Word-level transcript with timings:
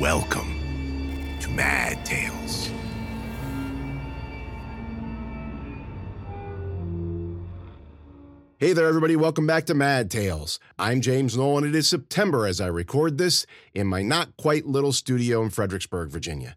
Welcome 0.00 1.38
to 1.38 1.48
Mad 1.50 2.04
Tales. 2.04 2.68
Hey 8.58 8.72
there, 8.72 8.88
everybody. 8.88 9.14
Welcome 9.14 9.46
back 9.46 9.66
to 9.66 9.74
Mad 9.74 10.10
Tales. 10.10 10.58
I'm 10.80 11.00
James 11.00 11.36
Nolan. 11.36 11.62
It 11.62 11.76
is 11.76 11.88
September 11.88 12.44
as 12.44 12.60
I 12.60 12.66
record 12.66 13.18
this 13.18 13.46
in 13.72 13.86
my 13.86 14.02
not 14.02 14.36
quite 14.36 14.66
little 14.66 14.92
studio 14.92 15.44
in 15.44 15.50
Fredericksburg, 15.50 16.08
Virginia. 16.08 16.56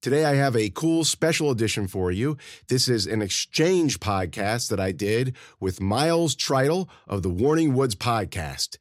Today, 0.00 0.24
I 0.24 0.36
have 0.36 0.54
a 0.54 0.70
cool 0.70 1.02
special 1.02 1.50
edition 1.50 1.88
for 1.88 2.12
you. 2.12 2.36
This 2.68 2.88
is 2.88 3.08
an 3.08 3.20
exchange 3.20 3.98
podcast 3.98 4.68
that 4.68 4.78
I 4.78 4.92
did 4.92 5.34
with 5.58 5.80
Miles 5.80 6.36
Tritle 6.36 6.88
of 7.08 7.24
the 7.24 7.30
Warning 7.30 7.74
Woods 7.74 7.96
podcast. 7.96 8.76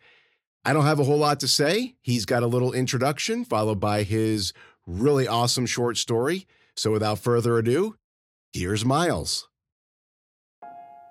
I 0.67 0.73
don't 0.73 0.85
have 0.85 0.99
a 0.99 1.03
whole 1.03 1.19
lot 1.19 1.39
to 1.41 1.47
say. 1.47 1.93
He's 2.01 2.25
got 2.25 2.41
a 2.41 2.47
little 2.47 2.73
introduction 2.73 3.45
followed 3.45 3.79
by 3.79 4.01
his 4.01 4.51
really 4.87 5.27
awesome 5.27 5.67
short 5.67 5.95
story. 5.95 6.47
So, 6.75 6.91
without 6.91 7.19
further 7.19 7.59
ado, 7.59 7.97
here's 8.51 8.83
Miles. 8.83 9.47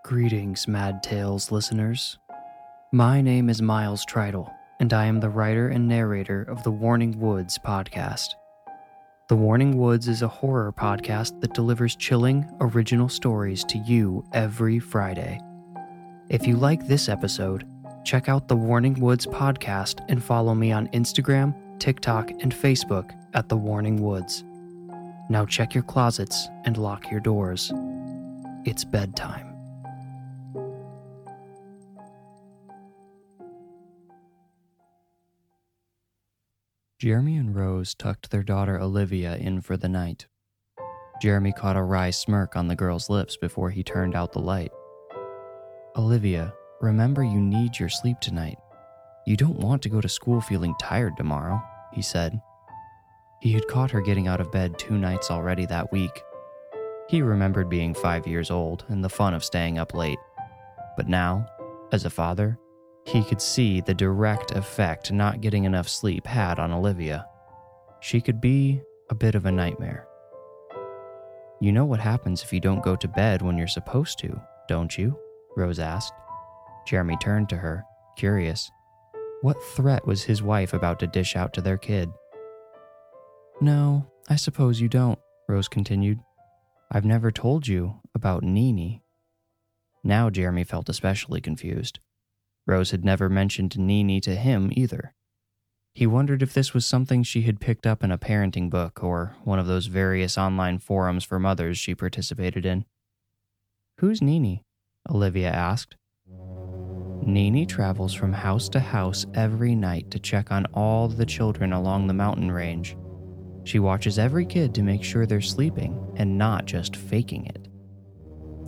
Greetings, 0.04 0.66
Mad 0.66 1.04
Tales 1.04 1.52
listeners. 1.52 2.18
My 2.92 3.20
name 3.20 3.48
is 3.48 3.62
Miles 3.62 4.04
Tritle, 4.04 4.52
and 4.80 4.92
I 4.92 5.06
am 5.06 5.20
the 5.20 5.30
writer 5.30 5.68
and 5.68 5.86
narrator 5.86 6.42
of 6.42 6.64
the 6.64 6.72
Warning 6.72 7.20
Woods 7.20 7.56
podcast. 7.64 8.26
The 9.28 9.36
Warning 9.36 9.78
Woods 9.78 10.08
is 10.08 10.22
a 10.22 10.28
horror 10.28 10.74
podcast 10.76 11.40
that 11.40 11.54
delivers 11.54 11.94
chilling, 11.94 12.44
original 12.60 13.08
stories 13.08 13.62
to 13.66 13.78
you 13.78 14.24
every 14.32 14.80
Friday. 14.80 15.40
If 16.28 16.44
you 16.44 16.56
like 16.56 16.86
this 16.88 17.08
episode, 17.08 17.64
check 18.04 18.28
out 18.28 18.48
the 18.48 18.56
Warning 18.56 19.00
Woods 19.00 19.26
podcast 19.26 20.04
and 20.08 20.22
follow 20.22 20.54
me 20.54 20.70
on 20.72 20.88
Instagram, 20.88 21.54
TikTok, 21.80 22.30
and 22.30 22.54
Facebook 22.54 23.10
at 23.34 23.48
The 23.48 23.56
Warning 23.56 24.02
Woods. 24.02 24.44
Now 25.30 25.46
check 25.46 25.74
your 25.74 25.84
closets 25.84 26.48
and 26.64 26.76
lock 26.76 27.10
your 27.10 27.20
doors. 27.20 27.72
It's 28.64 28.84
bedtime. 28.84 29.50
Jeremy 37.00 37.36
and 37.36 37.54
Rose 37.54 37.94
tucked 37.94 38.30
their 38.30 38.42
daughter 38.42 38.80
Olivia 38.80 39.36
in 39.36 39.60
for 39.60 39.76
the 39.76 39.88
night. 39.88 40.26
Jeremy 41.20 41.52
caught 41.52 41.76
a 41.76 41.82
wry 41.82 42.10
smirk 42.10 42.56
on 42.56 42.68
the 42.68 42.76
girl's 42.76 43.10
lips 43.10 43.36
before 43.36 43.70
he 43.70 43.82
turned 43.82 44.14
out 44.14 44.32
the 44.32 44.38
light. 44.38 44.72
Olivia, 45.96 46.54
remember 46.84 47.24
you 47.24 47.40
need 47.40 47.78
your 47.78 47.88
sleep 47.88 48.20
tonight. 48.20 48.58
You 49.26 49.36
don't 49.36 49.58
want 49.58 49.82
to 49.82 49.88
go 49.88 50.00
to 50.00 50.08
school 50.08 50.40
feeling 50.40 50.74
tired 50.78 51.16
tomorrow, 51.16 51.62
he 51.92 52.02
said. 52.02 52.40
He 53.40 53.52
had 53.52 53.66
caught 53.68 53.90
her 53.90 54.02
getting 54.02 54.28
out 54.28 54.40
of 54.40 54.52
bed 54.52 54.78
two 54.78 54.98
nights 54.98 55.30
already 55.30 55.66
that 55.66 55.90
week. 55.92 56.22
He 57.08 57.22
remembered 57.22 57.68
being 57.68 57.94
five 57.94 58.26
years 58.26 58.50
old 58.50 58.84
and 58.88 59.02
the 59.02 59.08
fun 59.08 59.34
of 59.34 59.44
staying 59.44 59.78
up 59.78 59.94
late. 59.94 60.18
But 60.96 61.08
now, 61.08 61.46
as 61.90 62.04
a 62.04 62.10
father, 62.10 62.58
he 63.06 63.22
could 63.24 63.40
see 63.40 63.80
the 63.80 63.94
direct 63.94 64.52
effect 64.52 65.10
not 65.10 65.40
getting 65.40 65.64
enough 65.64 65.88
sleep 65.88 66.26
had 66.26 66.58
on 66.58 66.72
Olivia. 66.72 67.26
She 68.00 68.20
could 68.20 68.40
be 68.40 68.80
a 69.10 69.14
bit 69.14 69.34
of 69.34 69.46
a 69.46 69.52
nightmare. 69.52 70.06
You 71.60 71.72
know 71.72 71.84
what 71.84 72.00
happens 72.00 72.42
if 72.42 72.52
you 72.52 72.60
don't 72.60 72.82
go 72.82 72.96
to 72.96 73.08
bed 73.08 73.40
when 73.40 73.56
you're 73.56 73.66
supposed 73.66 74.18
to, 74.20 74.40
don't 74.68 74.96
you? 74.98 75.18
Rose 75.56 75.78
asked. 75.78 76.12
Jeremy 76.86 77.16
turned 77.20 77.48
to 77.48 77.56
her, 77.56 77.84
curious. 78.16 78.70
What 79.42 79.62
threat 79.62 80.06
was 80.06 80.22
his 80.22 80.42
wife 80.42 80.72
about 80.72 80.98
to 81.00 81.06
dish 81.06 81.36
out 81.36 81.52
to 81.54 81.60
their 81.60 81.78
kid? 81.78 82.10
No, 83.60 84.06
I 84.28 84.36
suppose 84.36 84.80
you 84.80 84.88
don't, 84.88 85.18
Rose 85.48 85.68
continued. 85.68 86.18
I've 86.90 87.04
never 87.04 87.30
told 87.30 87.66
you 87.66 88.00
about 88.14 88.42
Nini. 88.42 89.02
Now 90.02 90.30
Jeremy 90.30 90.64
felt 90.64 90.88
especially 90.88 91.40
confused. 91.40 91.98
Rose 92.66 92.90
had 92.90 93.04
never 93.04 93.28
mentioned 93.28 93.78
Nini 93.78 94.20
to 94.20 94.34
him 94.34 94.70
either. 94.72 95.14
He 95.94 96.06
wondered 96.06 96.42
if 96.42 96.52
this 96.52 96.74
was 96.74 96.84
something 96.84 97.22
she 97.22 97.42
had 97.42 97.60
picked 97.60 97.86
up 97.86 98.02
in 98.02 98.10
a 98.10 98.18
parenting 98.18 98.68
book 98.68 99.04
or 99.04 99.36
one 99.44 99.58
of 99.58 99.66
those 99.66 99.86
various 99.86 100.36
online 100.36 100.78
forums 100.78 101.22
for 101.22 101.38
mothers 101.38 101.78
she 101.78 101.94
participated 101.94 102.66
in. 102.66 102.84
Who's 103.98 104.20
Nini? 104.20 104.62
Olivia 105.08 105.50
asked. 105.50 105.96
Nini 107.26 107.64
travels 107.64 108.12
from 108.12 108.32
house 108.32 108.68
to 108.70 108.80
house 108.80 109.26
every 109.34 109.74
night 109.74 110.10
to 110.10 110.18
check 110.18 110.50
on 110.50 110.66
all 110.74 111.08
the 111.08 111.26
children 111.26 111.72
along 111.72 112.06
the 112.06 112.14
mountain 112.14 112.50
range. 112.50 112.96
She 113.64 113.78
watches 113.78 114.18
every 114.18 114.44
kid 114.44 114.74
to 114.74 114.82
make 114.82 115.02
sure 115.02 115.24
they're 115.24 115.40
sleeping 115.40 116.12
and 116.16 116.36
not 116.36 116.66
just 116.66 116.96
faking 116.96 117.46
it. 117.46 117.68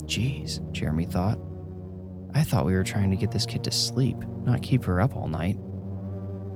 Geez, 0.07 0.59
Jeremy 0.71 1.05
thought. 1.05 1.39
I 2.33 2.43
thought 2.43 2.65
we 2.65 2.73
were 2.73 2.83
trying 2.83 3.11
to 3.11 3.17
get 3.17 3.31
this 3.31 3.45
kid 3.45 3.63
to 3.65 3.71
sleep, 3.71 4.17
not 4.43 4.63
keep 4.63 4.83
her 4.85 5.01
up 5.01 5.15
all 5.15 5.27
night. 5.27 5.57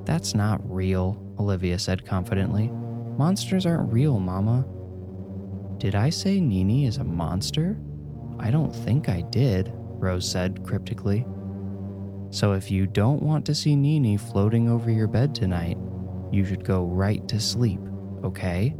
That's 0.05 0.33
not 0.33 0.59
real, 0.63 1.35
Olivia 1.39 1.77
said 1.77 2.05
confidently. 2.05 2.69
Monsters 2.69 3.65
aren't 3.65 3.93
real, 3.93 4.19
Mama. 4.19 4.65
Did 5.77 5.95
I 5.95 6.09
say 6.09 6.39
Nini 6.39 6.85
is 6.85 6.97
a 6.97 7.03
monster? 7.03 7.77
I 8.39 8.49
don't 8.49 8.71
think 8.71 9.09
I 9.09 9.21
did, 9.21 9.71
Rose 9.75 10.29
said 10.29 10.63
cryptically. 10.63 11.25
So 12.31 12.53
if 12.53 12.71
you 12.71 12.87
don't 12.87 13.21
want 13.21 13.45
to 13.45 13.55
see 13.55 13.75
Nini 13.75 14.15
floating 14.15 14.69
over 14.69 14.89
your 14.89 15.07
bed 15.07 15.35
tonight, 15.35 15.77
you 16.31 16.45
should 16.45 16.63
go 16.63 16.85
right 16.85 17.27
to 17.27 17.39
sleep, 17.41 17.81
okay? 18.23 18.73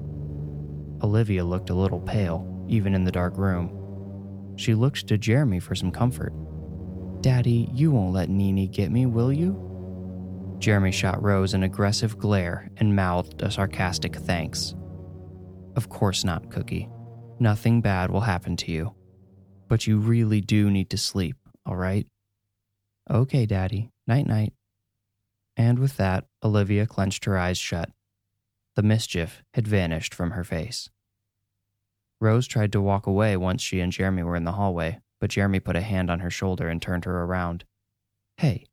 Olivia 1.04 1.44
looked 1.44 1.70
a 1.70 1.76
little 1.76 2.00
pale, 2.00 2.66
even 2.70 2.96
in 2.96 3.04
the 3.04 3.12
dark 3.12 3.38
room. 3.38 4.54
She 4.56 4.74
looked 4.74 5.06
to 5.08 5.18
Jeremy 5.18 5.60
for 5.60 5.76
some 5.76 5.92
comfort. 5.92 6.34
Daddy, 7.22 7.70
you 7.74 7.92
won't 7.92 8.14
let 8.14 8.30
Nini 8.30 8.68
get 8.68 8.90
me, 8.90 9.06
will 9.06 9.34
you? 9.34 9.68
Jeremy 10.60 10.92
shot 10.92 11.22
Rose 11.22 11.54
an 11.54 11.64
aggressive 11.64 12.18
glare 12.18 12.70
and 12.78 12.96
mouthed 12.96 13.42
a 13.42 13.52
sarcastic 13.52 14.16
thanks. 14.16 14.76
Of 15.76 15.90
course 15.90 16.24
not, 16.24 16.52
Cookie. 16.52 16.88
Nothing 17.40 17.82
bad 17.82 18.12
will 18.12 18.22
happen 18.22 18.56
to 18.58 18.72
you. 18.72 18.94
But 19.68 19.88
you 19.88 19.98
really 19.98 20.40
do 20.40 20.70
need 20.70 20.90
to 20.92 20.98
sleep, 20.98 21.36
all 21.66 21.76
right? 21.76 22.08
Okay, 23.10 23.46
Daddy. 23.46 23.92
Night 24.08 24.28
night. 24.28 24.54
And 25.58 25.80
with 25.80 25.98
that, 25.98 26.26
Olivia 26.44 26.86
clenched 26.86 27.26
her 27.26 27.38
eyes 27.38 27.58
shut. 27.58 27.90
The 28.76 28.84
mischief 28.84 29.44
had 29.54 29.68
vanished 29.68 30.14
from 30.14 30.32
her 30.32 30.44
face. 30.44 30.90
Rose 32.20 32.48
tried 32.48 32.72
to 32.72 32.82
walk 32.82 33.08
away 33.08 33.36
once 33.36 33.62
she 33.62 33.80
and 33.80 33.92
Jeremy 33.92 34.24
were 34.24 34.36
in 34.36 34.44
the 34.44 34.54
hallway, 34.54 35.00
but 35.20 35.32
Jeremy 35.32 35.60
put 35.60 35.76
a 35.76 35.82
hand 35.82 36.10
on 36.10 36.20
her 36.20 36.30
shoulder 36.30 36.70
and 36.70 36.82
turned 36.82 37.06
her 37.06 37.24
around. 37.24 37.66
Hey, 38.38 38.66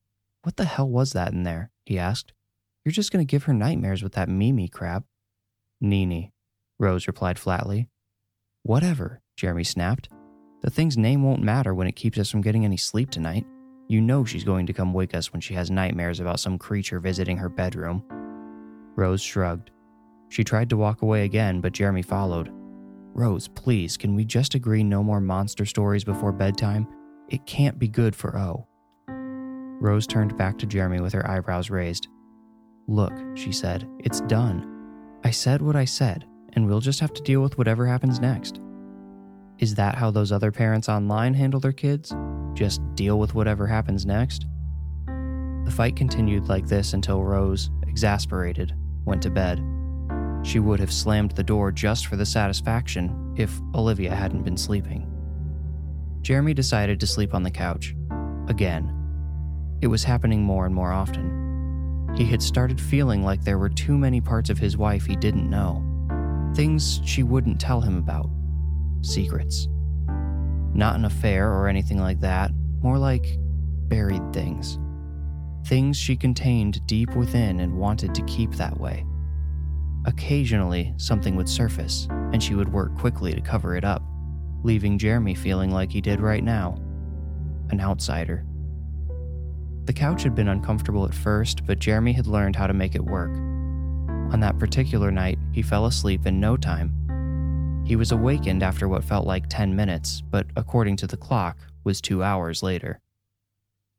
what 0.42 0.56
the 0.56 0.66
hell 0.66 0.88
was 0.88 1.12
that 1.12 1.32
in 1.32 1.42
there? 1.42 1.70
he 1.84 1.98
asked. 1.98 2.32
You're 2.84 2.92
just 2.92 3.10
going 3.10 3.26
to 3.26 3.30
give 3.30 3.44
her 3.44 3.54
nightmares 3.54 4.02
with 4.02 4.12
that 4.12 4.28
Mimi 4.28 4.68
crap. 4.68 5.04
Nini, 5.80 6.32
Rose 6.78 7.06
replied 7.06 7.38
flatly. 7.38 7.88
Whatever, 8.62 9.20
Jeremy 9.36 9.64
snapped. 9.64 10.08
The 10.62 10.70
thing's 10.70 10.96
name 10.96 11.22
won't 11.22 11.42
matter 11.42 11.74
when 11.74 11.86
it 11.86 11.96
keeps 11.96 12.18
us 12.18 12.30
from 12.30 12.40
getting 12.40 12.64
any 12.64 12.76
sleep 12.76 13.10
tonight. 13.10 13.46
You 13.88 14.02
know 14.02 14.22
she's 14.22 14.44
going 14.44 14.66
to 14.66 14.74
come 14.74 14.92
wake 14.92 15.14
us 15.14 15.32
when 15.32 15.40
she 15.40 15.54
has 15.54 15.70
nightmares 15.70 16.20
about 16.20 16.40
some 16.40 16.58
creature 16.58 17.00
visiting 17.00 17.38
her 17.38 17.48
bedroom. 17.48 18.04
Rose 18.94 19.22
shrugged. 19.22 19.70
She 20.28 20.44
tried 20.44 20.68
to 20.70 20.76
walk 20.76 21.00
away 21.00 21.24
again, 21.24 21.62
but 21.62 21.72
Jeremy 21.72 22.02
followed. 22.02 22.50
Rose, 23.14 23.48
please, 23.48 23.96
can 23.96 24.14
we 24.14 24.26
just 24.26 24.54
agree 24.54 24.84
no 24.84 25.02
more 25.02 25.20
monster 25.20 25.64
stories 25.64 26.04
before 26.04 26.32
bedtime? 26.32 26.86
It 27.30 27.46
can't 27.46 27.78
be 27.78 27.88
good 27.88 28.14
for 28.14 28.36
O. 28.36 28.66
Rose 29.80 30.06
turned 30.06 30.36
back 30.36 30.58
to 30.58 30.66
Jeremy 30.66 31.00
with 31.00 31.14
her 31.14 31.28
eyebrows 31.28 31.70
raised. 31.70 32.08
Look, 32.88 33.12
she 33.34 33.52
said, 33.52 33.88
it's 34.00 34.20
done. 34.22 34.84
I 35.24 35.30
said 35.30 35.62
what 35.62 35.76
I 35.76 35.86
said, 35.86 36.26
and 36.52 36.66
we'll 36.66 36.80
just 36.80 37.00
have 37.00 37.14
to 37.14 37.22
deal 37.22 37.40
with 37.40 37.56
whatever 37.56 37.86
happens 37.86 38.20
next. 38.20 38.60
Is 39.58 39.74
that 39.76 39.94
how 39.94 40.10
those 40.10 40.30
other 40.30 40.52
parents 40.52 40.88
online 40.88 41.32
handle 41.32 41.60
their 41.60 41.72
kids? 41.72 42.14
Just 42.54 42.80
deal 42.94 43.18
with 43.18 43.34
whatever 43.34 43.66
happens 43.66 44.06
next? 44.06 44.46
The 45.06 45.74
fight 45.74 45.96
continued 45.96 46.48
like 46.48 46.66
this 46.66 46.92
until 46.92 47.22
Rose, 47.22 47.70
exasperated, 47.86 48.74
went 49.04 49.22
to 49.22 49.30
bed. 49.30 49.62
She 50.42 50.60
would 50.60 50.80
have 50.80 50.92
slammed 50.92 51.32
the 51.32 51.42
door 51.42 51.72
just 51.72 52.06
for 52.06 52.16
the 52.16 52.26
satisfaction 52.26 53.34
if 53.36 53.60
Olivia 53.74 54.14
hadn't 54.14 54.44
been 54.44 54.56
sleeping. 54.56 55.06
Jeremy 56.22 56.54
decided 56.54 57.00
to 57.00 57.06
sleep 57.06 57.34
on 57.34 57.42
the 57.42 57.50
couch. 57.50 57.94
Again. 58.48 58.94
It 59.80 59.86
was 59.86 60.04
happening 60.04 60.42
more 60.42 60.66
and 60.66 60.74
more 60.74 60.92
often. 60.92 62.08
He 62.16 62.24
had 62.24 62.42
started 62.42 62.80
feeling 62.80 63.22
like 63.22 63.42
there 63.42 63.58
were 63.58 63.68
too 63.68 63.96
many 63.96 64.20
parts 64.20 64.50
of 64.50 64.58
his 64.58 64.76
wife 64.76 65.04
he 65.04 65.16
didn't 65.16 65.48
know. 65.48 65.84
Things 66.54 67.00
she 67.04 67.22
wouldn't 67.22 67.60
tell 67.60 67.80
him 67.80 67.98
about. 67.98 68.30
Secrets. 69.02 69.68
Not 70.78 70.94
an 70.94 71.06
affair 71.06 71.52
or 71.52 71.66
anything 71.66 71.98
like 71.98 72.20
that, 72.20 72.52
more 72.82 72.98
like 72.98 73.26
buried 73.88 74.32
things. 74.32 74.78
Things 75.66 75.96
she 75.96 76.16
contained 76.16 76.86
deep 76.86 77.16
within 77.16 77.58
and 77.58 77.76
wanted 77.76 78.14
to 78.14 78.22
keep 78.26 78.52
that 78.52 78.78
way. 78.78 79.04
Occasionally, 80.06 80.94
something 80.96 81.34
would 81.34 81.48
surface, 81.48 82.06
and 82.32 82.40
she 82.40 82.54
would 82.54 82.72
work 82.72 82.96
quickly 82.96 83.34
to 83.34 83.40
cover 83.40 83.74
it 83.74 83.84
up, 83.84 84.04
leaving 84.62 84.98
Jeremy 84.98 85.34
feeling 85.34 85.72
like 85.72 85.90
he 85.90 86.00
did 86.00 86.20
right 86.20 86.44
now 86.44 86.76
an 87.70 87.80
outsider. 87.80 88.46
The 89.86 89.92
couch 89.92 90.22
had 90.22 90.36
been 90.36 90.46
uncomfortable 90.46 91.04
at 91.04 91.12
first, 91.12 91.66
but 91.66 91.80
Jeremy 91.80 92.12
had 92.12 92.28
learned 92.28 92.54
how 92.54 92.68
to 92.68 92.72
make 92.72 92.94
it 92.94 93.04
work. 93.04 93.32
On 94.32 94.38
that 94.38 94.60
particular 94.60 95.10
night, 95.10 95.40
he 95.50 95.60
fell 95.60 95.86
asleep 95.86 96.24
in 96.24 96.38
no 96.38 96.56
time. 96.56 96.97
He 97.88 97.96
was 97.96 98.12
awakened 98.12 98.62
after 98.62 98.86
what 98.86 99.02
felt 99.02 99.26
like 99.26 99.48
10 99.48 99.74
minutes, 99.74 100.20
but 100.20 100.44
according 100.56 100.96
to 100.96 101.06
the 101.06 101.16
clock, 101.16 101.56
was 101.84 102.02
two 102.02 102.22
hours 102.22 102.62
later. 102.62 103.00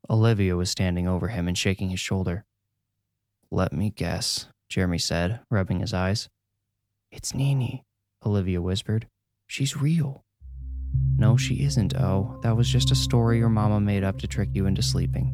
Olivia 0.07 0.56
was 0.56 0.69
standing 0.69 1.07
over 1.07 1.30
him 1.30 1.47
and 1.47 1.57
shaking 1.57 1.89
his 1.89 2.00
shoulder. 2.00 2.45
Let 3.50 3.74
me 3.74 3.89
guess, 3.89 4.45
Jeremy 4.69 5.00
said, 5.00 5.39
rubbing 5.50 5.80
his 5.80 5.91
eyes. 5.91 6.30
It's 7.12 7.33
Nini, 7.33 7.83
Olivia 8.24 8.62
whispered. 8.62 9.07
She's 9.47 9.75
real. 9.75 10.24
No, 11.18 11.35
she 11.35 11.63
isn't, 11.63 11.95
Oh. 11.95 12.39
That 12.44 12.56
was 12.56 12.69
just 12.69 12.92
a 12.92 12.95
story 12.95 13.39
your 13.39 13.50
mama 13.50 13.80
made 13.80 14.03
up 14.03 14.19
to 14.19 14.27
trick 14.27 14.50
you 14.53 14.68
into 14.68 14.83
sleeping. 14.83 15.33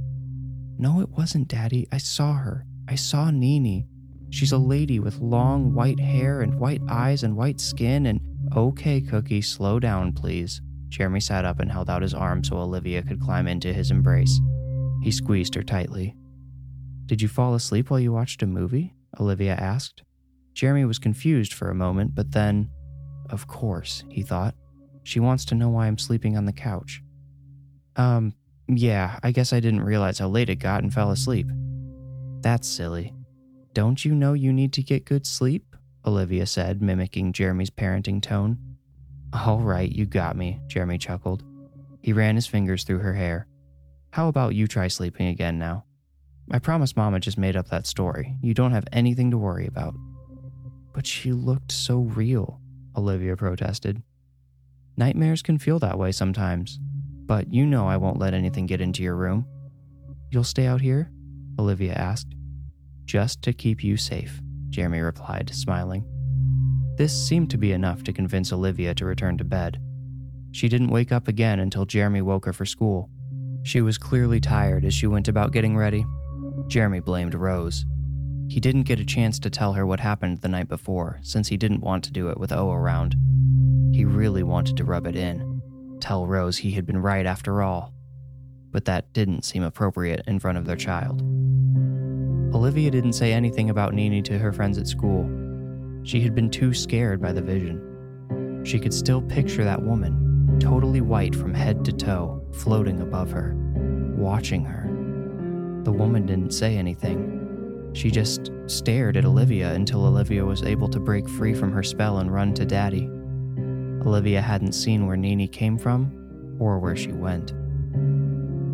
No, 0.80 1.01
it 1.01 1.10
wasn't, 1.10 1.50
Daddy. 1.50 1.90
I 1.92 1.98
saw 1.98 2.36
her. 2.36 2.66
I 2.88 2.96
saw 2.96 3.31
Nini. 3.31 3.86
She's 4.30 4.54
a 4.54 4.58
lady 4.58 5.01
with 5.01 5.19
long 5.19 5.74
white 5.74 6.00
hair 6.00 6.42
and 6.42 6.58
white 6.58 6.81
eyes 6.88 7.24
and 7.24 7.36
white 7.36 7.60
skin 7.60 8.06
and. 8.06 8.22
Okay, 8.56 9.02
Cookie, 9.02 9.42
slow 9.42 9.80
down, 9.80 10.13
please. 10.13 10.62
Jeremy 10.88 11.19
sat 11.19 11.44
up 11.44 11.60
and 11.60 11.69
held 11.69 11.90
out 11.90 12.02
his 12.02 12.13
arm 12.13 12.42
so 12.44 12.57
Olivia 12.57 13.04
could 13.04 13.19
climb 13.19 13.48
into 13.48 13.74
his 13.74 13.92
embrace. 13.92 14.40
He 15.04 15.12
squeezed 15.12 15.56
her 15.56 15.63
tightly. 15.63 16.16
Did 17.06 17.22
you 17.22 17.28
fall 17.28 17.54
asleep 17.54 17.90
while 17.90 18.00
you 18.00 18.13
watched 18.13 18.42
a 18.44 18.48
movie? 18.48 18.96
Olivia 19.19 19.56
asked. 19.56 20.04
Jeremy 20.54 20.86
was 20.86 21.00
confused 21.00 21.54
for 21.54 21.69
a 21.69 21.75
moment, 21.75 22.16
but 22.16 22.31
then, 22.31 22.69
of 23.30 23.46
course, 23.48 24.06
he 24.10 24.22
thought. 24.22 24.56
She 25.04 25.19
wants 25.19 25.44
to 25.46 25.56
know 25.56 25.69
why 25.69 25.88
I'm 25.88 25.98
sleeping 25.98 26.38
on 26.38 26.46
the 26.46 26.54
couch. 26.54 27.04
Um, 27.98 28.34
yeah, 28.69 29.19
I 29.22 29.31
guess 29.31 29.51
I 29.51 29.60
didn't 29.60 29.84
realize 29.84 30.19
how 30.19 30.30
late 30.30 30.50
it 30.50 30.56
got 30.56 30.81
and 30.81 30.94
fell 30.94 31.12
asleep. 31.12 31.48
That's 32.40 32.68
silly. 32.68 33.13
Don't 33.74 34.06
you 34.06 34.16
know 34.16 34.31
you 34.31 34.54
need 34.54 34.72
to 34.74 34.81
get 34.81 35.04
good 35.04 35.28
sleep? 35.28 35.75
Olivia 36.06 36.46
said, 36.46 36.81
mimicking 36.81 37.34
Jeremy's 37.34 37.69
parenting 37.69 38.22
tone. 38.22 38.57
All 39.34 39.60
right, 39.60 39.92
you 39.92 40.06
got 40.06 40.36
me, 40.36 40.62
Jeremy 40.68 40.98
chuckled. 40.98 41.44
He 42.02 42.13
ran 42.13 42.36
his 42.36 42.48
fingers 42.48 42.84
through 42.84 43.00
her 43.00 43.13
hair. 43.13 43.48
How 44.12 44.28
about 44.28 44.56
you 44.56 44.68
try 44.68 44.88
sleeping 44.88 45.28
again 45.28 45.57
now? 45.57 45.86
I 46.52 46.60
promise 46.60 46.96
Mama 46.96 47.19
just 47.19 47.38
made 47.38 47.56
up 47.56 47.69
that 47.69 47.88
story. 47.88 48.36
You 48.42 48.54
don't 48.54 48.72
have 48.72 48.88
anything 48.92 49.31
to 49.31 49.38
worry 49.38 49.66
about. 49.66 49.96
But 50.94 51.07
she 51.07 51.31
looked 51.31 51.72
so 51.72 52.00
real, 52.00 52.62
Olivia 52.96 53.36
protested. 53.36 54.04
Nightmares 54.96 55.42
can 55.42 55.58
feel 55.58 55.80
that 55.80 55.98
way 55.98 56.12
sometimes, 56.12 56.80
but 57.25 57.51
you 57.51 57.66
know 57.66 57.88
I 57.88 57.98
won't 57.98 58.19
let 58.19 58.34
anything 58.34 58.68
get 58.68 58.80
into 58.80 59.04
your 59.04 59.16
room. 59.16 59.48
You'll 60.30 60.44
stay 60.44 60.68
out 60.68 60.81
here? 60.81 61.12
Olivia 61.60 61.94
asked. 61.94 62.36
Just 63.06 63.42
to 63.42 63.54
keep 63.54 63.84
you 63.84 63.98
safe, 63.98 64.42
Jeremy 64.75 65.00
replied, 65.00 65.50
smiling. 65.54 66.04
This 66.98 67.13
seemed 67.13 67.50
to 67.51 67.57
be 67.57 67.72
enough 67.72 68.04
to 68.04 68.12
convince 68.12 68.51
Olivia 68.51 68.94
to 68.95 69.06
return 69.06 69.38
to 69.38 69.45
bed. 69.45 69.80
She 70.51 70.68
didn't 70.68 70.89
wake 70.89 71.13
up 71.13 71.30
again 71.30 71.62
until 71.62 71.86
Jeremy 71.86 72.22
woke 72.22 72.45
her 72.45 72.51
for 72.51 72.66
school. 72.66 73.10
She 73.63 73.80
was 73.80 73.98
clearly 73.98 74.42
tired 74.42 74.83
as 74.83 74.94
she 74.94 75.07
went 75.07 75.30
about 75.30 75.54
getting 75.54 75.77
ready. 75.77 76.06
Jeremy 76.68 77.00
blamed 77.00 77.36
Rose. 77.36 77.86
He 78.50 78.60
didn't 78.60 78.83
get 78.83 79.00
a 79.00 79.06
chance 79.06 79.39
to 79.39 79.50
tell 79.50 79.72
her 79.72 79.86
what 79.86 80.01
happened 80.01 80.42
the 80.42 80.50
night 80.50 80.68
before, 80.68 81.19
since 81.22 81.48
he 81.48 81.56
didn't 81.56 81.80
want 81.80 82.04
to 82.04 82.12
do 82.12 82.27
it 82.27 82.38
with 82.38 82.51
O 82.51 82.69
around. 82.69 83.16
He 83.94 84.04
really 84.04 84.44
wanted 84.44 84.75
to 84.75 84.83
rub 84.83 85.07
it 85.07 85.16
in, 85.16 85.62
tell 86.01 86.27
Rose 86.27 86.57
he 86.57 86.72
had 86.72 86.86
been 86.86 87.01
right 87.01 87.25
after 87.25 87.62
all. 87.62 87.94
But 88.72 88.83
that 88.86 89.13
didn't 89.13 89.45
seem 89.45 89.63
appropriate 89.63 90.25
in 90.27 90.42
front 90.42 90.57
of 90.57 90.66
their 90.66 90.75
child. 90.75 91.24
Olivia 92.56 92.90
didn't 92.90 93.12
say 93.12 93.34
anything 93.34 93.69
about 93.69 93.94
Nini 93.94 94.22
to 94.22 94.38
her 94.38 94.54
friends 94.54 94.78
at 94.78 94.88
school. 94.88 95.30
She 96.04 96.22
had 96.22 96.34
been 96.34 96.50
too 96.50 96.74
scared 96.74 97.22
by 97.22 97.34
the 97.34 97.42
vision. 97.42 98.63
She 98.63 98.80
could 98.80 98.94
still 98.94 99.22
picture 99.22 99.66
that 99.66 99.84
woman, 99.84 100.57
totally 100.57 101.02
white 101.02 101.36
from 101.36 101.54
head 101.54 101.84
to 101.84 101.92
toe, 101.92 102.42
floating 102.54 103.02
above 103.02 103.30
her, 103.31 103.54
watching 104.16 104.63
her. 104.63 104.84
The 105.84 105.92
woman 105.92 106.25
didn't 106.25 106.54
say 106.54 106.78
anything. 106.78 107.92
She 107.92 108.10
just 108.10 108.54
stared 108.68 109.18
at 109.18 109.25
Olivia 109.25 109.74
until 109.74 110.06
Olivia 110.06 110.46
was 110.46 110.63
able 110.63 110.88
to 110.92 111.00
break 111.00 111.28
free 111.28 111.54
from 111.54 111.74
her 111.74 111.84
spell 111.84 112.19
and 112.19 112.34
run 112.34 112.54
to 112.54 112.66
Daddy. 112.66 113.10
Olivia 114.08 114.42
hadn't 114.42 114.72
seen 114.72 115.08
where 115.08 115.18
Nini 115.18 115.50
came 115.50 115.78
from 115.78 116.56
or 116.58 116.80
where 116.80 116.96
she 116.96 117.12
went. 117.12 117.51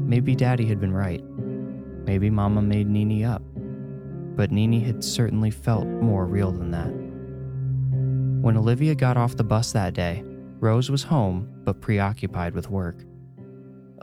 Maybe 0.07 0.35
Daddy 0.35 0.67
had 0.67 0.79
been 0.79 0.93
right. 0.93 1.23
Maybe 2.05 2.29
Mama 2.29 2.61
made 2.61 2.87
Nini 2.87 3.25
up. 3.25 3.41
But 4.41 4.51
Nini 4.51 4.79
had 4.79 5.03
certainly 5.03 5.51
felt 5.51 5.85
more 5.85 6.25
real 6.25 6.51
than 6.51 6.71
that. 6.71 6.89
When 8.43 8.57
Olivia 8.57 8.95
got 8.95 9.15
off 9.15 9.37
the 9.37 9.43
bus 9.43 9.71
that 9.73 9.93
day, 9.93 10.23
Rose 10.59 10.89
was 10.89 11.03
home 11.03 11.61
but 11.63 11.79
preoccupied 11.79 12.55
with 12.55 12.71
work. 12.71 12.95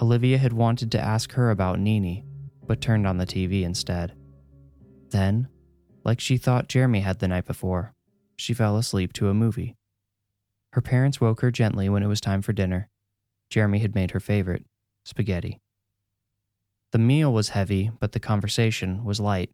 Olivia 0.01 0.39
had 0.39 0.53
wanted 0.53 0.93
to 0.93 1.01
ask 1.01 1.33
her 1.33 1.51
about 1.51 1.81
Nini, 1.81 2.25
but 2.69 2.81
turned 2.81 3.05
on 3.05 3.17
the 3.17 3.27
TV 3.27 3.65
instead. 3.65 4.15
Then, 5.11 5.49
like 6.05 6.21
she 6.21 6.37
thought 6.37 6.69
Jeremy 6.69 7.01
had 7.01 7.19
the 7.19 7.27
night 7.27 7.45
before, 7.45 7.93
she 8.37 8.55
fell 8.55 8.77
asleep 8.77 9.13
to 9.15 9.31
a 9.31 9.35
movie. 9.35 9.75
Her 10.75 10.81
parents 10.81 11.21
woke 11.21 11.41
her 11.41 11.51
gently 11.51 11.89
when 11.89 12.05
it 12.05 12.07
was 12.07 12.21
time 12.21 12.43
for 12.43 12.53
dinner. 12.53 12.89
Jeremy 13.51 13.81
had 13.81 13.97
made 13.97 14.13
her 14.13 14.21
favorite 14.21 14.65
spaghetti. 15.05 15.59
The 16.93 16.99
meal 16.99 17.33
was 17.33 17.49
heavy, 17.49 17.91
but 17.99 18.13
the 18.13 18.21
conversation 18.21 19.03
was 19.03 19.19
light. 19.19 19.51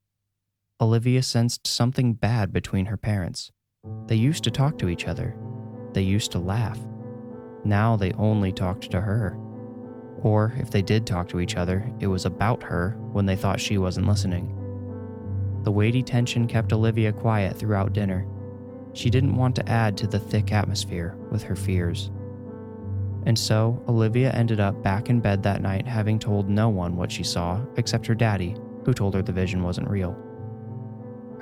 Olivia 0.81 1.23
sensed 1.23 1.69
something 1.69 2.15
bad 2.15 2.53
between 2.53 2.87
her 2.87 2.97
parents. 2.97 3.53
They 4.07 4.17
used 4.17 4.43
to 4.43 4.51
talk 4.51 4.77
to 4.79 4.89
each 4.89 5.07
other, 5.07 5.37
they 5.93 6.03
used 6.03 6.33
to 6.33 6.41
laugh. 6.41 6.81
Now 7.65 7.95
they 7.95 8.13
only 8.15 8.51
talked 8.51 8.91
to 8.91 9.01
her. 9.01 9.39
Or 10.23 10.53
if 10.59 10.71
they 10.73 10.83
did 10.83 11.07
talk 11.07 11.29
to 11.29 11.39
each 11.39 11.57
other, 11.57 11.89
it 12.01 12.09
was 12.09 12.27
about 12.27 12.63
her 12.65 12.97
when 13.13 13.25
they 13.25 13.37
thought 13.37 13.61
she 13.61 13.79
wasn't 13.79 14.09
listening. 14.09 14.51
The 15.63 15.71
weighty 15.71 16.03
tension 16.03 16.49
kept 16.49 16.73
Olivia 16.73 17.13
quiet 17.13 17.57
throughout 17.57 17.93
dinner. 17.93 18.27
She 18.95 19.11
didn't 19.11 19.37
want 19.37 19.55
to 19.57 19.69
add 19.69 19.97
to 19.99 20.09
the 20.09 20.19
thick 20.19 20.51
atmosphere 20.51 21.17
with 21.31 21.45
her 21.45 21.57
fears. 21.57 22.11
And 23.27 23.39
so, 23.39 23.81
Olivia 23.89 24.33
ended 24.33 24.59
up 24.59 24.83
back 24.83 25.09
in 25.09 25.21
bed 25.21 25.43
that 25.45 25.63
night 25.63 25.87
having 25.87 26.19
told 26.19 26.49
no 26.49 26.69
one 26.69 26.97
what 26.97 27.13
she 27.13 27.23
saw 27.23 27.65
except 27.77 28.07
her 28.07 28.15
daddy, 28.15 28.57
who 28.85 28.93
told 28.93 29.15
her 29.15 29.23
the 29.23 29.33
vision 29.33 29.63
wasn't 29.63 29.89
real. 29.89 30.19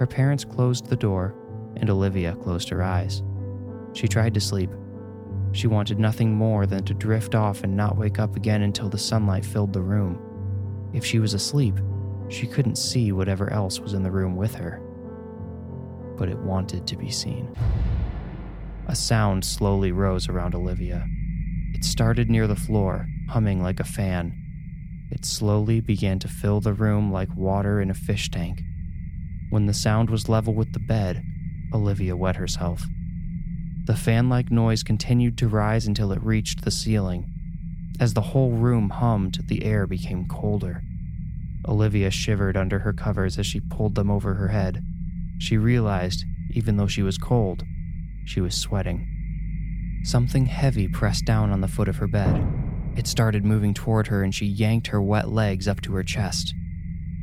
Her 0.02 0.06
parents 0.08 0.44
closed 0.44 0.86
the 0.86 0.96
door, 0.96 1.32
and 1.76 1.88
Olivia 1.88 2.34
closed 2.34 2.68
her 2.70 2.82
eyes. 2.82 3.22
She 3.92 4.08
tried 4.08 4.34
to 4.34 4.40
sleep. 4.40 4.70
She 5.52 5.68
wanted 5.68 6.00
nothing 6.00 6.34
more 6.34 6.66
than 6.66 6.82
to 6.86 6.92
drift 6.92 7.36
off 7.36 7.62
and 7.62 7.76
not 7.76 7.96
wake 7.96 8.18
up 8.18 8.34
again 8.34 8.62
until 8.62 8.88
the 8.88 8.98
sunlight 8.98 9.44
filled 9.44 9.72
the 9.72 9.80
room. 9.80 10.90
If 10.92 11.04
she 11.04 11.20
was 11.20 11.34
asleep, 11.34 11.78
she 12.28 12.48
couldn't 12.48 12.78
see 12.78 13.12
whatever 13.12 13.52
else 13.52 13.78
was 13.78 13.94
in 13.94 14.02
the 14.02 14.10
room 14.10 14.34
with 14.34 14.56
her 14.56 14.82
but 16.16 16.28
it 16.28 16.38
wanted 16.38 16.86
to 16.86 16.96
be 16.96 17.10
seen. 17.10 17.54
A 18.88 18.96
sound 18.96 19.44
slowly 19.44 19.92
rose 19.92 20.28
around 20.28 20.54
Olivia. 20.54 21.06
It 21.74 21.84
started 21.84 22.28
near 22.28 22.48
the 22.48 22.56
floor, 22.56 23.06
humming 23.28 23.62
like 23.62 23.80
a 23.80 23.84
fan. 23.84 24.34
It 25.12 25.24
slowly 25.24 25.80
began 25.80 26.18
to 26.18 26.28
fill 26.28 26.60
the 26.60 26.72
room 26.72 27.12
like 27.12 27.34
water 27.36 27.80
in 27.80 27.88
a 27.88 27.94
fish 27.94 28.30
tank. 28.30 28.62
When 29.52 29.66
the 29.66 29.74
sound 29.74 30.08
was 30.08 30.30
level 30.30 30.54
with 30.54 30.72
the 30.72 30.80
bed, 30.80 31.22
Olivia 31.74 32.16
wet 32.16 32.36
herself. 32.36 32.86
The 33.84 33.94
fan 33.94 34.30
like 34.30 34.50
noise 34.50 34.82
continued 34.82 35.36
to 35.36 35.46
rise 35.46 35.86
until 35.86 36.10
it 36.10 36.22
reached 36.22 36.64
the 36.64 36.70
ceiling. 36.70 37.26
As 38.00 38.14
the 38.14 38.22
whole 38.32 38.52
room 38.52 38.88
hummed, 38.88 39.40
the 39.48 39.62
air 39.62 39.86
became 39.86 40.26
colder. 40.26 40.82
Olivia 41.68 42.10
shivered 42.10 42.56
under 42.56 42.78
her 42.78 42.94
covers 42.94 43.38
as 43.38 43.46
she 43.46 43.60
pulled 43.60 43.94
them 43.94 44.10
over 44.10 44.32
her 44.36 44.48
head. 44.48 44.82
She 45.36 45.58
realized, 45.58 46.24
even 46.54 46.78
though 46.78 46.86
she 46.86 47.02
was 47.02 47.18
cold, 47.18 47.62
she 48.24 48.40
was 48.40 48.54
sweating. 48.54 49.06
Something 50.02 50.46
heavy 50.46 50.88
pressed 50.88 51.26
down 51.26 51.50
on 51.50 51.60
the 51.60 51.68
foot 51.68 51.88
of 51.88 51.96
her 51.96 52.08
bed. 52.08 52.42
It 52.96 53.06
started 53.06 53.44
moving 53.44 53.74
toward 53.74 54.06
her 54.06 54.22
and 54.22 54.34
she 54.34 54.46
yanked 54.46 54.86
her 54.86 55.02
wet 55.02 55.28
legs 55.28 55.68
up 55.68 55.82
to 55.82 55.92
her 55.92 56.02
chest. 56.02 56.54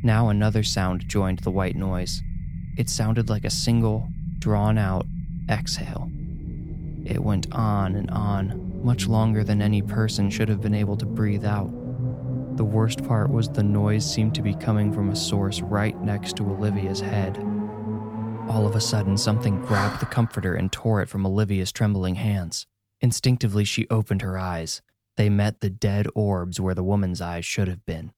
Now 0.02 0.30
another 0.30 0.62
sound 0.62 1.08
joined 1.08 1.40
the 1.40 1.50
white 1.50 1.76
noise. 1.76 2.22
It 2.78 2.88
sounded 2.88 3.28
like 3.28 3.44
a 3.44 3.50
single, 3.50 4.08
drawn 4.38 4.78
out 4.78 5.06
exhale. 5.50 6.10
It 7.04 7.22
went 7.22 7.52
on 7.52 7.96
and 7.96 8.10
on, 8.10 8.80
much 8.82 9.06
longer 9.06 9.44
than 9.44 9.60
any 9.60 9.82
person 9.82 10.30
should 10.30 10.48
have 10.48 10.62
been 10.62 10.74
able 10.74 10.96
to 10.96 11.04
breathe 11.06 11.44
out. 11.44 11.70
The 12.56 12.64
worst 12.64 13.04
part 13.06 13.30
was 13.30 13.48
the 13.48 13.62
noise 13.62 14.10
seemed 14.10 14.34
to 14.36 14.42
be 14.42 14.54
coming 14.54 14.92
from 14.92 15.10
a 15.10 15.16
source 15.16 15.60
right 15.60 15.98
next 16.00 16.36
to 16.36 16.50
Olivia's 16.50 17.00
head. 17.00 17.36
All 18.48 18.66
of 18.66 18.74
a 18.74 18.80
sudden, 18.80 19.16
something 19.16 19.60
grabbed 19.62 20.00
the 20.00 20.06
comforter 20.06 20.54
and 20.54 20.72
tore 20.72 21.02
it 21.02 21.08
from 21.08 21.26
Olivia's 21.26 21.72
trembling 21.72 22.16
hands. 22.16 22.66
Instinctively, 23.00 23.64
she 23.64 23.86
opened 23.90 24.22
her 24.22 24.38
eyes. 24.38 24.82
They 25.16 25.28
met 25.28 25.60
the 25.60 25.70
dead 25.70 26.06
orbs 26.14 26.58
where 26.58 26.74
the 26.74 26.84
woman's 26.84 27.20
eyes 27.20 27.44
should 27.44 27.68
have 27.68 27.84
been. 27.84 28.12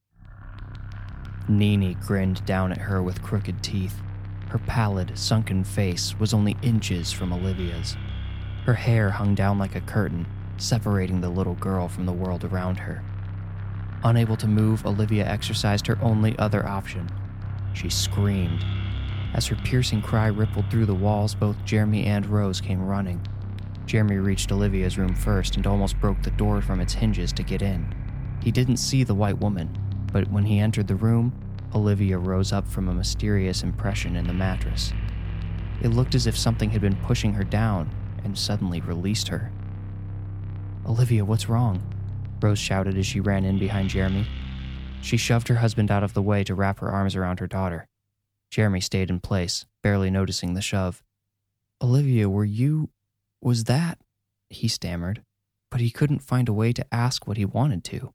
Nini 1.49 1.95
grinned 1.95 2.45
down 2.45 2.73
at 2.73 2.79
her 2.79 3.03
with 3.03 3.23
crooked 3.23 3.63
teeth. 3.63 4.01
Her 4.49 4.59
pallid, 4.59 5.19
sunken 5.19 5.65
face 5.65 6.19
was 6.19 6.33
only 6.33 6.57
inches 6.63 7.11
from 7.11 7.33
Olivia's. 7.33 7.97
Her 8.65 8.75
hair 8.75 9.11
hung 9.11 9.35
down 9.35 9.59
like 9.59 9.75
a 9.75 9.81
curtain, 9.81 10.27
separating 10.57 11.21
the 11.21 11.31
little 11.31 11.55
girl 11.55 11.89
from 11.89 12.07
the 12.07 12.13
world 12.13 12.45
around 12.45 12.79
her. 12.79 13.03
Unable 14.05 14.37
to 14.37 14.47
move, 14.47 14.85
Olivia 14.87 15.27
exercised 15.27 15.87
her 15.87 15.99
only 16.01 16.39
other 16.39 16.67
option. 16.67 17.09
She 17.73 17.89
screamed. 17.89 18.65
As 19.35 19.47
her 19.47 19.57
piercing 19.57 20.03
cry 20.03 20.27
rippled 20.27 20.71
through 20.71 20.87
the 20.87 20.95
walls, 20.95 21.35
both 21.35 21.65
Jeremy 21.65 22.05
and 22.07 22.27
Rose 22.27 22.61
came 22.61 22.85
running. 22.85 23.21
Jeremy 23.87 24.17
reached 24.17 24.53
Olivia's 24.53 24.99
room 24.99 25.15
first 25.15 25.57
and 25.57 25.67
almost 25.67 26.01
broke 26.01 26.23
the 26.23 26.31
door 26.33 26.61
from 26.61 26.81
its 26.81 26.95
hinges 26.95 27.33
to 27.33 27.43
get 27.43 27.63
in. 27.63 27.95
He 28.43 28.51
didn't 28.51 28.77
see 28.77 29.05
the 29.05 29.15
white 29.15 29.39
woman, 29.39 29.77
but 30.13 30.31
when 30.31 30.45
he 30.45 30.59
entered 30.59 30.87
the 30.87 30.95
room, 30.95 31.33
Olivia 31.75 32.19
rose 32.19 32.53
up 32.53 32.69
from 32.69 32.89
a 32.89 32.95
mysterious 32.95 33.63
impression 33.63 34.15
in 34.15 34.27
the 34.27 34.33
mattress. 34.35 34.93
It 35.83 35.89
looked 35.89 36.15
as 36.15 36.27
if 36.27 36.37
something 36.37 36.71
had 36.71 36.83
been 36.83 36.97
pushing 36.97 37.33
her 37.33 37.45
down 37.45 37.91
and 38.23 38.39
suddenly 38.39 38.81
released 38.83 39.29
her. 39.29 39.51
Olivia, 40.87 41.25
what's 41.25 41.49
wrong? 41.49 41.83
Rose 42.41 42.59
shouted 42.59 42.99
as 42.99 43.07
she 43.07 43.21
ran 43.21 43.45
in 43.45 43.59
behind 43.59 43.89
Jeremy. 43.89 44.27
She 45.01 45.17
shoved 45.17 45.49
her 45.49 45.57
husband 45.57 45.91
out 45.91 46.05
of 46.05 46.15
the 46.15 46.23
way 46.23 46.45
to 46.45 46.55
wrap 46.55 46.81
her 46.81 46.91
arms 46.91 47.17
around 47.17 47.41
her 47.41 47.47
daughter. 47.47 47.89
Jeremy 48.51 48.81
stayed 48.81 49.11
in 49.11 49.21
place, 49.21 49.65
barely 49.83 50.11
noticing 50.11 50.55
the 50.55 50.61
shove. 50.61 51.03
Olivia, 51.83 52.29
were 52.29 52.45
you. 52.45 52.91
was 53.41 53.65
that? 53.65 53.99
He 54.51 54.69
stammered, 54.69 55.23
but 55.71 55.81
he 55.81 55.91
couldn't 55.91 56.21
find 56.21 56.49
a 56.49 56.53
way 56.53 56.73
to 56.75 56.87
ask 56.93 57.27
what 57.27 57.39
he 57.39 57.45
wanted 57.45 57.83
to. 57.85 58.13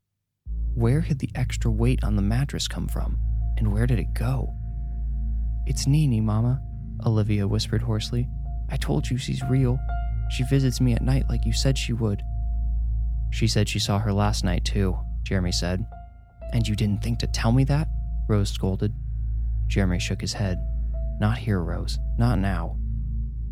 Where 0.78 1.02
had 1.02 1.18
the 1.18 1.32
extra 1.34 1.72
weight 1.72 2.04
on 2.04 2.16
the 2.16 2.22
mattress 2.22 2.68
come 2.68 2.88
from, 2.88 3.18
and 3.58 3.74
where 3.74 3.88
did 3.88 3.98
it 3.98 4.14
go? 4.14 4.54
It's 5.66 5.88
Nini, 5.88 6.22
Mama, 6.22 6.62
Olivia 7.04 7.48
whispered 7.48 7.82
hoarsely. 7.82 8.28
I 8.70 8.78
told 8.78 9.10
you 9.10 9.18
she's 9.18 9.42
real. 9.50 9.80
She 10.30 10.44
visits 10.44 10.80
me 10.80 10.94
at 10.94 11.02
night 11.02 11.24
like 11.30 11.48
you 11.48 11.52
said 11.52 11.80
she 11.80 11.94
would. 11.94 12.22
She 13.32 13.48
said 13.48 13.68
she 13.68 13.80
saw 13.80 13.98
her 13.98 14.14
last 14.14 14.44
night, 14.44 14.66
too, 14.66 14.96
Jeremy 15.24 15.52
said. 15.52 15.84
And 16.54 16.68
you 16.68 16.76
didn't 16.76 17.02
think 17.02 17.18
to 17.20 17.28
tell 17.28 17.52
me 17.52 17.64
that? 17.64 17.88
Rose 18.30 18.52
scolded. 18.52 18.94
Jeremy 19.66 19.98
shook 19.98 20.22
his 20.22 20.34
head. 20.34 20.60
Not 21.20 21.40
here, 21.40 21.60
Rose. 21.60 21.98
Not 22.20 22.38
now. 22.38 22.78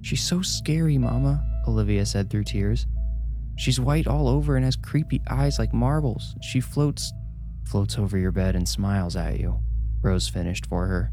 She's 0.03 0.22
so 0.22 0.44
scary, 0.44 1.00
Mama, 1.00 1.44
Olivia 1.67 2.05
said 2.05 2.29
through 2.29 2.44
tears. 2.44 2.86
She's 3.58 3.80
white 3.80 4.08
all 4.08 4.28
over 4.28 4.56
and 4.56 4.66
has 4.66 4.76
creepy 4.76 5.22
eyes 5.30 5.60
like 5.60 5.74
marbles. 5.74 6.36
She 6.42 6.60
floats 6.60 7.12
floats 7.66 7.98
over 7.98 8.18
your 8.18 8.32
bed 8.32 8.56
and 8.56 8.68
smiles 8.68 9.16
at 9.16 9.40
you. 9.40 9.60
Rose 10.04 10.28
finished 10.28 10.68
for 10.68 10.86
her. 10.86 11.12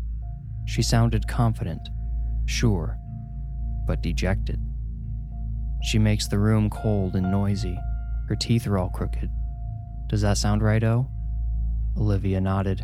She 0.66 0.82
sounded 0.82 1.26
confident, 1.26 1.88
sure, 2.46 2.98
but 3.86 4.02
dejected. 4.02 4.60
She 5.82 5.98
makes 5.98 6.28
the 6.28 6.38
room 6.38 6.68
cold 6.68 7.16
and 7.16 7.30
noisy. 7.30 7.78
Her 8.28 8.36
teeth 8.36 8.66
are 8.66 8.78
all 8.78 8.90
crooked. 8.90 9.30
Does 10.08 10.20
that 10.20 10.36
sound 10.36 10.62
right, 10.62 10.84
O? 10.84 11.08
Olivia 11.96 12.40
nodded. 12.40 12.82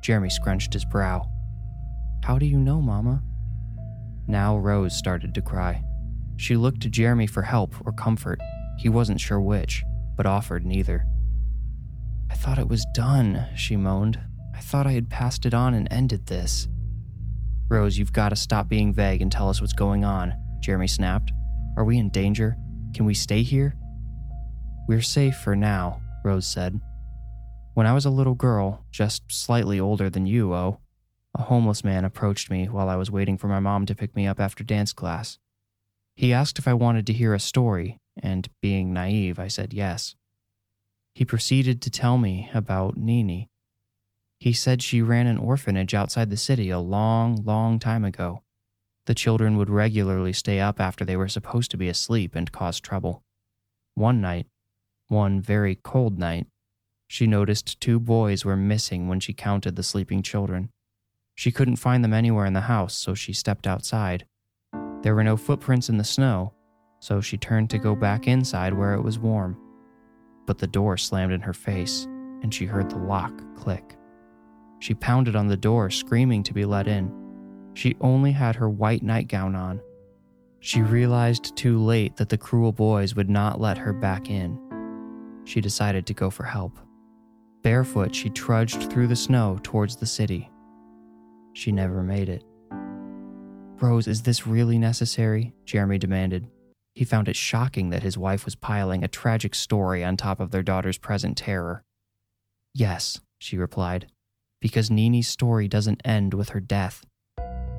Jeremy 0.00 0.30
scrunched 0.30 0.72
his 0.72 0.84
brow. 0.84 1.28
How 2.24 2.38
do 2.38 2.46
you 2.46 2.58
know, 2.58 2.80
Mama? 2.80 3.22
Now 4.28 4.56
Rose 4.56 4.96
started 4.96 5.34
to 5.34 5.42
cry. 5.42 5.82
She 6.36 6.56
looked 6.56 6.80
to 6.82 6.88
Jeremy 6.88 7.26
for 7.26 7.42
help 7.42 7.74
or 7.84 7.92
comfort. 7.92 8.40
He 8.78 8.88
wasn't 8.88 9.20
sure 9.20 9.40
which, 9.40 9.82
but 10.16 10.26
offered 10.26 10.66
neither. 10.66 11.06
I 12.30 12.34
thought 12.34 12.58
it 12.58 12.68
was 12.68 12.86
done, 12.94 13.46
she 13.54 13.76
moaned. 13.76 14.18
I 14.54 14.60
thought 14.60 14.86
I 14.86 14.92
had 14.92 15.10
passed 15.10 15.46
it 15.46 15.54
on 15.54 15.74
and 15.74 15.86
ended 15.90 16.26
this. 16.26 16.68
Rose, 17.68 17.98
you've 17.98 18.12
got 18.12 18.30
to 18.30 18.36
stop 18.36 18.68
being 18.68 18.92
vague 18.92 19.22
and 19.22 19.30
tell 19.30 19.48
us 19.48 19.60
what's 19.60 19.72
going 19.72 20.04
on, 20.04 20.34
Jeremy 20.60 20.88
snapped. 20.88 21.32
Are 21.76 21.84
we 21.84 21.98
in 21.98 22.10
danger? 22.10 22.56
Can 22.94 23.06
we 23.06 23.14
stay 23.14 23.42
here? 23.42 23.76
We're 24.88 25.02
safe 25.02 25.36
for 25.36 25.56
now, 25.56 26.02
Rose 26.24 26.46
said. 26.46 26.80
When 27.74 27.86
I 27.86 27.94
was 27.94 28.04
a 28.04 28.10
little 28.10 28.34
girl, 28.34 28.84
just 28.90 29.22
slightly 29.30 29.80
older 29.80 30.10
than 30.10 30.26
you, 30.26 30.52
oh, 30.52 30.80
a 31.34 31.42
homeless 31.42 31.82
man 31.82 32.04
approached 32.04 32.50
me 32.50 32.66
while 32.66 32.90
I 32.90 32.96
was 32.96 33.10
waiting 33.10 33.38
for 33.38 33.48
my 33.48 33.60
mom 33.60 33.86
to 33.86 33.94
pick 33.94 34.14
me 34.14 34.26
up 34.26 34.38
after 34.38 34.62
dance 34.62 34.92
class. 34.92 35.38
He 36.14 36.32
asked 36.32 36.58
if 36.58 36.68
I 36.68 36.74
wanted 36.74 37.06
to 37.06 37.14
hear 37.14 37.32
a 37.32 37.40
story, 37.40 37.98
and 38.22 38.48
being 38.60 38.92
naive, 38.92 39.38
I 39.38 39.48
said 39.48 39.74
yes. 39.74 40.14
He 41.14 41.24
proceeded 41.24 41.82
to 41.82 41.90
tell 41.90 42.16
me 42.16 42.50
about 42.54 42.96
Nini. 42.96 43.50
He 44.38 44.52
said 44.52 44.82
she 44.82 45.02
ran 45.02 45.26
an 45.26 45.38
orphanage 45.38 45.94
outside 45.94 46.30
the 46.30 46.36
city 46.36 46.70
a 46.70 46.78
long, 46.78 47.42
long 47.44 47.78
time 47.78 48.04
ago. 48.04 48.42
The 49.06 49.14
children 49.14 49.56
would 49.56 49.68
regularly 49.68 50.32
stay 50.32 50.60
up 50.60 50.80
after 50.80 51.04
they 51.04 51.16
were 51.16 51.28
supposed 51.28 51.70
to 51.72 51.76
be 51.76 51.88
asleep 51.88 52.34
and 52.34 52.50
cause 52.50 52.80
trouble. 52.80 53.22
One 53.94 54.20
night, 54.20 54.46
one 55.08 55.40
very 55.40 55.74
cold 55.74 56.18
night, 56.18 56.46
she 57.08 57.26
noticed 57.26 57.80
two 57.80 58.00
boys 58.00 58.44
were 58.44 58.56
missing 58.56 59.06
when 59.06 59.20
she 59.20 59.34
counted 59.34 59.76
the 59.76 59.82
sleeping 59.82 60.22
children. 60.22 60.70
She 61.34 61.52
couldn't 61.52 61.76
find 61.76 62.02
them 62.02 62.14
anywhere 62.14 62.46
in 62.46 62.52
the 62.52 62.62
house, 62.62 62.94
so 62.94 63.12
she 63.12 63.32
stepped 63.32 63.66
outside. 63.66 64.24
There 65.02 65.14
were 65.14 65.24
no 65.24 65.36
footprints 65.36 65.88
in 65.88 65.98
the 65.98 66.04
snow, 66.04 66.54
so 67.02 67.20
she 67.20 67.36
turned 67.36 67.68
to 67.70 67.78
go 67.78 67.94
back 67.94 68.26
inside 68.26 68.72
where 68.72 68.94
it 68.94 69.02
was 69.02 69.18
warm. 69.18 69.56
But 70.46 70.58
the 70.58 70.66
door 70.66 70.96
slammed 70.96 71.32
in 71.32 71.40
her 71.40 71.52
face, 71.52 72.04
and 72.42 72.54
she 72.54 72.64
heard 72.64 72.90
the 72.90 72.98
lock 72.98 73.32
click. 73.56 73.96
She 74.78 74.94
pounded 74.94 75.36
on 75.36 75.48
the 75.48 75.56
door, 75.56 75.90
screaming 75.90 76.42
to 76.44 76.54
be 76.54 76.64
let 76.64 76.88
in. 76.88 77.12
She 77.74 77.96
only 78.00 78.32
had 78.32 78.56
her 78.56 78.70
white 78.70 79.02
nightgown 79.02 79.54
on. 79.54 79.80
She 80.60 80.80
realized 80.80 81.56
too 81.56 81.78
late 81.78 82.16
that 82.16 82.28
the 82.28 82.38
cruel 82.38 82.72
boys 82.72 83.14
would 83.14 83.28
not 83.28 83.60
let 83.60 83.78
her 83.78 83.92
back 83.92 84.30
in 84.30 84.58
she 85.44 85.60
decided 85.60 86.06
to 86.06 86.14
go 86.14 86.30
for 86.30 86.44
help. 86.44 86.78
Barefoot, 87.62 88.14
she 88.14 88.30
trudged 88.30 88.90
through 88.90 89.06
the 89.06 89.16
snow 89.16 89.58
towards 89.62 89.96
the 89.96 90.06
city. 90.06 90.50
She 91.52 91.72
never 91.72 92.02
made 92.02 92.28
it. 92.28 92.44
Rose, 93.80 94.06
is 94.06 94.22
this 94.22 94.46
really 94.46 94.78
necessary? 94.78 95.52
Jeremy 95.64 95.98
demanded. 95.98 96.48
He 96.94 97.04
found 97.04 97.28
it 97.28 97.36
shocking 97.36 97.90
that 97.90 98.02
his 98.02 98.18
wife 98.18 98.44
was 98.44 98.54
piling 98.54 99.02
a 99.02 99.08
tragic 99.08 99.54
story 99.54 100.04
on 100.04 100.16
top 100.16 100.40
of 100.40 100.50
their 100.50 100.62
daughter's 100.62 100.98
present 100.98 101.36
terror. 101.36 101.84
Yes, 102.74 103.20
she 103.38 103.56
replied, 103.56 104.08
because 104.60 104.90
Nini's 104.90 105.28
story 105.28 105.68
doesn't 105.68 106.02
end 106.04 106.34
with 106.34 106.50
her 106.50 106.60
death. 106.60 107.04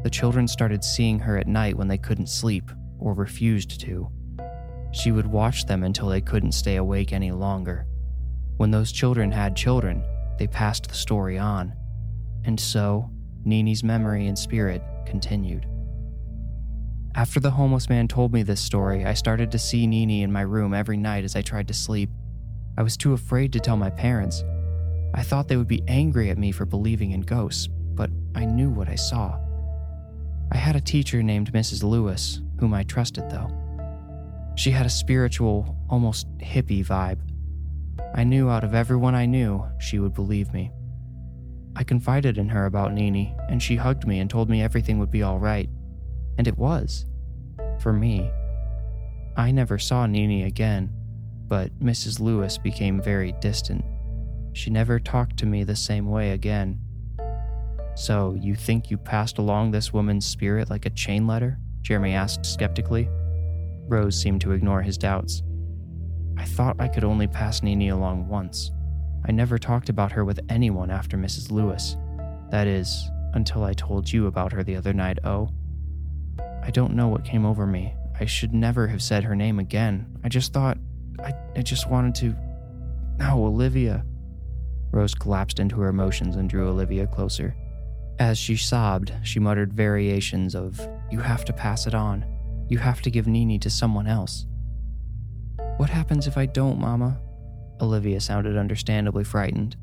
The 0.03 0.09
children 0.09 0.47
started 0.47 0.83
seeing 0.83 1.19
her 1.19 1.37
at 1.37 1.47
night 1.47 1.77
when 1.77 1.87
they 1.87 1.97
couldn't 1.97 2.27
sleep 2.27 2.71
or 2.99 3.13
refused 3.13 3.79
to. 3.81 4.09
She 4.91 5.11
would 5.11 5.27
watch 5.27 5.65
them 5.65 5.83
until 5.83 6.09
they 6.09 6.21
couldn't 6.21 6.51
stay 6.51 6.75
awake 6.75 7.13
any 7.13 7.31
longer. 7.31 7.87
When 8.57 8.71
those 8.71 8.91
children 8.91 9.31
had 9.31 9.55
children, 9.55 10.03
they 10.37 10.47
passed 10.47 10.87
the 10.87 10.93
story 10.93 11.37
on. 11.37 11.73
And 12.45 12.59
so, 12.59 13.09
Nini's 13.45 13.83
memory 13.83 14.27
and 14.27 14.37
spirit 14.37 14.83
continued. 15.05 15.65
After 17.15 17.39
the 17.39 17.51
homeless 17.51 17.89
man 17.89 18.07
told 18.07 18.33
me 18.33 18.41
this 18.41 18.59
story, 18.59 19.05
I 19.05 19.13
started 19.13 19.51
to 19.51 19.59
see 19.59 19.85
Nini 19.85 20.23
in 20.23 20.31
my 20.31 20.41
room 20.41 20.73
every 20.73 20.97
night 20.97 21.23
as 21.23 21.35
I 21.35 21.43
tried 21.43 21.67
to 21.67 21.73
sleep. 21.73 22.09
I 22.75 22.81
was 22.81 22.97
too 22.97 23.13
afraid 23.13 23.53
to 23.53 23.59
tell 23.59 23.77
my 23.77 23.91
parents. 23.91 24.43
I 25.13 25.21
thought 25.21 25.47
they 25.47 25.57
would 25.57 25.67
be 25.67 25.83
angry 25.87 26.31
at 26.31 26.39
me 26.39 26.51
for 26.51 26.65
believing 26.65 27.11
in 27.11 27.21
ghosts, 27.21 27.67
but 27.67 28.09
I 28.33 28.45
knew 28.45 28.71
what 28.71 28.89
I 28.89 28.95
saw. 28.95 29.39
I 30.51 30.57
had 30.57 30.75
a 30.75 30.81
teacher 30.81 31.21
named 31.21 31.53
Mrs. 31.53 31.83
Lewis, 31.83 32.41
whom 32.59 32.73
I 32.73 32.81
trusted 32.81 33.29
though. 33.29 33.51
She 34.55 34.71
had 34.71 34.87
a 34.87 34.89
spiritual, 34.89 35.77
almost 35.91 36.27
hippie 36.39 36.83
vibe. 36.83 37.19
I 38.15 38.23
knew 38.23 38.49
out 38.49 38.63
of 38.63 38.73
everyone 38.73 39.13
I 39.13 39.27
knew, 39.27 39.63
she 39.79 39.99
would 39.99 40.15
believe 40.15 40.51
me. 40.51 40.71
I 41.75 41.83
confided 41.83 42.39
in 42.39 42.49
her 42.49 42.65
about 42.65 42.93
Nini, 42.93 43.35
and 43.49 43.61
she 43.61 43.75
hugged 43.75 44.07
me 44.07 44.19
and 44.19 44.31
told 44.31 44.49
me 44.49 44.63
everything 44.63 44.97
would 44.97 45.11
be 45.11 45.21
all 45.21 45.37
right. 45.37 45.69
And 46.37 46.47
it 46.47 46.57
was. 46.57 47.05
For 47.79 47.93
me. 47.93 48.31
I 49.35 49.51
never 49.51 49.79
saw 49.79 50.05
Nini 50.05 50.43
again, 50.43 50.91
but 51.47 51.77
Mrs. 51.79 52.19
Lewis 52.19 52.57
became 52.57 53.01
very 53.01 53.33
distant. 53.41 53.83
She 54.53 54.69
never 54.69 54.99
talked 54.99 55.37
to 55.37 55.45
me 55.45 55.63
the 55.63 55.75
same 55.75 56.09
way 56.09 56.31
again. 56.31 56.79
So, 57.95 58.35
you 58.39 58.55
think 58.55 58.89
you 58.89 58.97
passed 58.97 59.37
along 59.37 59.71
this 59.71 59.93
woman's 59.93 60.25
spirit 60.25 60.69
like 60.69 60.85
a 60.85 60.91
chain 60.91 61.27
letter? 61.27 61.59
Jeremy 61.81 62.13
asked 62.13 62.45
skeptically. 62.45 63.09
Rose 63.87 64.19
seemed 64.19 64.41
to 64.41 64.51
ignore 64.51 64.81
his 64.81 64.97
doubts. 64.97 65.43
I 66.37 66.45
thought 66.45 66.79
I 66.79 66.87
could 66.87 67.03
only 67.03 67.27
pass 67.27 67.61
Nini 67.61 67.89
along 67.89 68.27
once. 68.27 68.71
I 69.27 69.31
never 69.31 69.57
talked 69.57 69.89
about 69.89 70.11
her 70.11 70.25
with 70.25 70.39
anyone 70.49 70.89
after 70.89 71.17
Mrs. 71.17 71.51
Lewis. 71.51 71.97
That 72.49 72.67
is, 72.67 73.09
until 73.33 73.63
I 73.63 73.73
told 73.73 74.11
you 74.11 74.27
about 74.27 74.51
her 74.53 74.63
the 74.63 74.75
other 74.75 74.93
night, 74.93 75.19
oh. 75.23 75.49
I 76.65 76.71
don't 76.71 76.95
know 76.95 77.09
what 77.09 77.25
came 77.25 77.45
over 77.45 77.65
me. 77.67 77.93
I 78.19 78.25
should 78.25 78.53
never 78.53 78.87
have 78.87 79.01
said 79.01 79.23
her 79.25 79.35
name 79.35 79.59
again. 79.59 80.07
I 80.23 80.29
just 80.29 80.53
thought. 80.53 80.77
I, 81.19 81.33
I 81.57 81.61
just 81.61 81.89
wanted 81.89 82.15
to. 82.15 82.35
No, 83.17 83.45
Olivia. 83.45 84.05
Rose 84.91 85.13
collapsed 85.13 85.59
into 85.59 85.75
her 85.81 85.89
emotions 85.89 86.35
and 86.37 86.49
drew 86.49 86.69
Olivia 86.69 87.05
closer. 87.05 87.55
As 88.19 88.37
she 88.37 88.55
sobbed, 88.55 89.11
she 89.23 89.39
muttered 89.39 89.73
variations 89.73 90.55
of, 90.55 90.79
You 91.11 91.19
have 91.19 91.43
to 91.45 91.53
pass 91.53 91.85
it 91.85 91.95
on. 91.95 92.25
You 92.69 92.77
have 92.77 93.01
to 93.01 93.11
give 93.11 93.27
Nini 93.27 93.59
to 93.59 93.69
someone 93.69 94.07
else. 94.07 94.45
What 95.77 95.89
happens 95.89 96.27
if 96.27 96.37
I 96.37 96.45
don't, 96.45 96.79
Mama? 96.79 97.19
Olivia 97.81 98.21
sounded 98.21 98.55
understandably 98.55 99.23
frightened. 99.23 99.75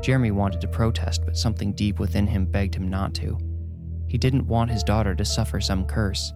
Jeremy 0.00 0.30
wanted 0.30 0.60
to 0.60 0.68
protest, 0.68 1.22
but 1.24 1.36
something 1.36 1.72
deep 1.72 1.98
within 1.98 2.26
him 2.26 2.44
begged 2.44 2.74
him 2.74 2.88
not 2.88 3.14
to. 3.14 3.38
He 4.14 4.18
didn't 4.18 4.46
want 4.46 4.70
his 4.70 4.84
daughter 4.84 5.12
to 5.16 5.24
suffer 5.24 5.60
some 5.60 5.86
curse. 5.86 6.32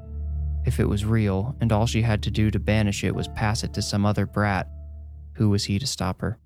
If 0.66 0.80
it 0.80 0.88
was 0.88 1.04
real, 1.04 1.54
and 1.61 1.70
all 1.70 1.87
she 1.87 2.02
had 2.02 2.25
to 2.25 2.30
do 2.32 2.50
to 2.50 2.58
banish 2.58 3.04
it 3.04 3.14
was 3.14 3.28
pass 3.28 3.62
it 3.62 3.73
to 3.75 3.82
some 3.82 4.04
other 4.04 4.26
brat, 4.26 4.68
who 5.35 5.49
was 5.49 5.66
he 5.66 5.78
to 5.78 5.87
stop 5.87 6.20
her? 6.20 6.40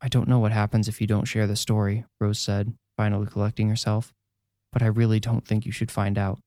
I 0.00 0.08
don't 0.08 0.26
know 0.26 0.40
what 0.40 0.50
happens 0.50 0.88
if 0.88 1.00
you 1.00 1.06
don't 1.06 1.26
share 1.28 1.46
the 1.46 1.54
story, 1.54 2.04
Rose 2.18 2.40
said, 2.40 2.74
finally 2.96 3.28
collecting 3.28 3.68
herself, 3.68 4.12
but 4.72 4.82
I 4.82 4.86
really 4.86 5.20
don't 5.20 5.46
think 5.46 5.64
you 5.64 5.70
should 5.70 5.92
find 5.92 6.18
out. 6.18 6.40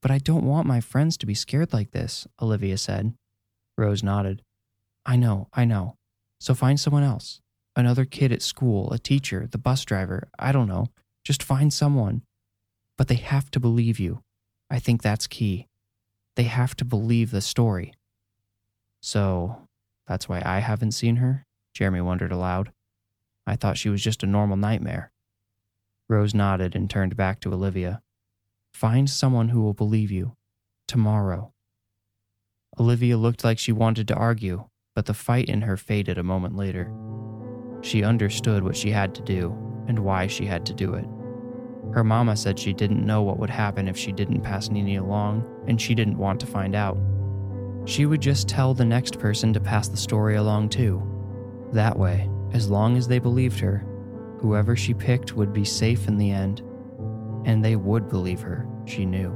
But 0.00 0.12
I 0.12 0.18
don't 0.18 0.46
want 0.46 0.68
my 0.68 0.80
friends 0.80 1.16
to 1.16 1.26
be 1.26 1.34
scared 1.34 1.72
like 1.72 1.90
this, 1.90 2.24
Olivia 2.40 2.78
said. 2.78 3.14
Rose 3.76 4.04
nodded. 4.04 4.42
I 5.04 5.16
know, 5.16 5.48
I 5.54 5.64
know. 5.64 5.96
So 6.38 6.54
find 6.54 6.78
someone 6.78 7.02
else. 7.02 7.40
Another 7.74 8.04
kid 8.04 8.30
at 8.30 8.42
school, 8.42 8.92
a 8.92 8.98
teacher, 9.00 9.48
the 9.50 9.58
bus 9.58 9.84
driver, 9.84 10.28
I 10.38 10.52
don't 10.52 10.68
know. 10.68 10.86
Just 11.24 11.42
find 11.42 11.72
someone. 11.72 12.22
But 12.96 13.08
they 13.08 13.16
have 13.16 13.50
to 13.52 13.60
believe 13.60 13.98
you. 13.98 14.22
I 14.70 14.78
think 14.78 15.02
that's 15.02 15.26
key. 15.26 15.68
They 16.36 16.44
have 16.44 16.74
to 16.76 16.84
believe 16.84 17.30
the 17.30 17.40
story. 17.40 17.94
So, 19.00 19.68
that's 20.06 20.28
why 20.28 20.42
I 20.44 20.60
haven't 20.60 20.92
seen 20.92 21.16
her? 21.16 21.46
Jeremy 21.74 22.00
wondered 22.00 22.32
aloud. 22.32 22.72
I 23.46 23.56
thought 23.56 23.78
she 23.78 23.88
was 23.88 24.02
just 24.02 24.22
a 24.22 24.26
normal 24.26 24.56
nightmare. 24.56 25.12
Rose 26.08 26.34
nodded 26.34 26.74
and 26.74 26.88
turned 26.88 27.16
back 27.16 27.40
to 27.40 27.52
Olivia. 27.52 28.02
Find 28.72 29.08
someone 29.08 29.50
who 29.50 29.62
will 29.62 29.74
believe 29.74 30.10
you. 30.10 30.36
Tomorrow. 30.86 31.52
Olivia 32.78 33.16
looked 33.16 33.44
like 33.44 33.58
she 33.58 33.72
wanted 33.72 34.08
to 34.08 34.14
argue, 34.14 34.68
but 34.94 35.06
the 35.06 35.14
fight 35.14 35.48
in 35.48 35.62
her 35.62 35.76
faded 35.76 36.18
a 36.18 36.22
moment 36.22 36.56
later. 36.56 36.92
She 37.82 38.02
understood 38.02 38.64
what 38.64 38.76
she 38.76 38.90
had 38.90 39.14
to 39.14 39.22
do 39.22 39.54
and 39.86 39.98
why 40.00 40.26
she 40.26 40.46
had 40.46 40.66
to 40.66 40.74
do 40.74 40.94
it. 40.94 41.06
Her 41.94 42.02
mama 42.02 42.36
said 42.36 42.58
she 42.58 42.72
didn't 42.72 43.06
know 43.06 43.22
what 43.22 43.38
would 43.38 43.50
happen 43.50 43.86
if 43.86 43.96
she 43.96 44.10
didn't 44.10 44.40
pass 44.40 44.68
Nini 44.68 44.96
along, 44.96 45.44
and 45.68 45.80
she 45.80 45.94
didn't 45.94 46.18
want 46.18 46.40
to 46.40 46.46
find 46.46 46.74
out. 46.74 46.98
She 47.84 48.04
would 48.04 48.20
just 48.20 48.48
tell 48.48 48.74
the 48.74 48.84
next 48.84 49.20
person 49.20 49.52
to 49.52 49.60
pass 49.60 49.86
the 49.86 49.96
story 49.96 50.34
along 50.34 50.70
too. 50.70 51.00
That 51.72 51.96
way, 51.96 52.28
as 52.52 52.68
long 52.68 52.96
as 52.96 53.06
they 53.06 53.20
believed 53.20 53.60
her, 53.60 53.86
whoever 54.40 54.74
she 54.74 54.92
picked 54.92 55.36
would 55.36 55.52
be 55.52 55.64
safe 55.64 56.08
in 56.08 56.18
the 56.18 56.32
end. 56.32 56.62
And 57.44 57.64
they 57.64 57.76
would 57.76 58.08
believe 58.08 58.40
her, 58.40 58.66
she 58.86 59.06
knew. 59.06 59.32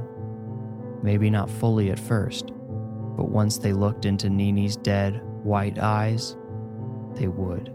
Maybe 1.01 1.29
not 1.29 1.49
fully 1.49 1.91
at 1.91 1.99
first, 1.99 2.47
but 3.15 3.29
once 3.29 3.57
they 3.57 3.71
looked 3.71 4.03
into 4.05 4.29
Nini's 4.29 4.75
dead, 4.75 5.21
white 5.43 5.79
eyes, 5.79 6.35
they 7.13 7.29
would. 7.29 7.71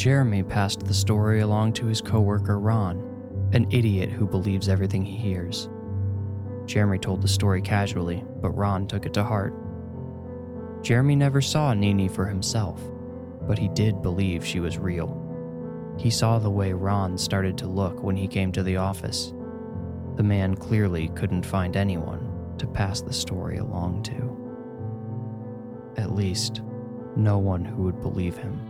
Jeremy 0.00 0.42
passed 0.42 0.80
the 0.80 0.94
story 0.94 1.40
along 1.40 1.74
to 1.74 1.84
his 1.84 2.00
coworker 2.00 2.58
Ron, 2.58 3.50
an 3.52 3.66
idiot 3.70 4.08
who 4.08 4.26
believes 4.26 4.66
everything 4.66 5.04
he 5.04 5.14
hears. 5.14 5.68
Jeremy 6.64 6.98
told 6.98 7.20
the 7.20 7.28
story 7.28 7.60
casually, 7.60 8.24
but 8.40 8.56
Ron 8.56 8.86
took 8.86 9.04
it 9.04 9.12
to 9.12 9.22
heart. 9.22 9.52
Jeremy 10.82 11.16
never 11.16 11.42
saw 11.42 11.74
Nini 11.74 12.08
for 12.08 12.24
himself, 12.24 12.80
but 13.42 13.58
he 13.58 13.68
did 13.68 14.00
believe 14.00 14.42
she 14.42 14.58
was 14.58 14.78
real. 14.78 15.14
He 15.98 16.08
saw 16.08 16.38
the 16.38 16.48
way 16.48 16.72
Ron 16.72 17.18
started 17.18 17.58
to 17.58 17.66
look 17.66 18.02
when 18.02 18.16
he 18.16 18.26
came 18.26 18.52
to 18.52 18.62
the 18.62 18.78
office. 18.78 19.34
The 20.16 20.22
man 20.22 20.54
clearly 20.54 21.08
couldn't 21.08 21.44
find 21.44 21.76
anyone 21.76 22.54
to 22.56 22.66
pass 22.66 23.02
the 23.02 23.12
story 23.12 23.58
along 23.58 24.04
to. 24.04 26.00
At 26.00 26.14
least, 26.14 26.62
no 27.16 27.36
one 27.36 27.66
who 27.66 27.82
would 27.82 28.00
believe 28.00 28.38
him. 28.38 28.69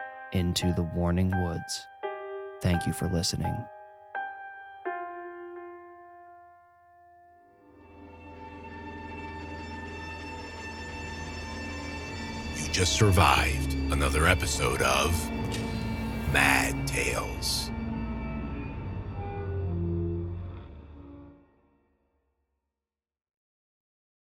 into 0.33 0.73
the 0.73 0.83
Warning 0.83 1.31
Woods. 1.43 1.87
Thank 2.61 2.85
you 2.85 2.93
for 2.93 3.07
listening. 3.07 3.55
You 12.55 12.71
just 12.71 12.93
survived 12.93 13.73
another 13.91 14.27
episode 14.27 14.81
of 14.81 15.11
Mad 16.31 16.87
Tales. 16.87 17.71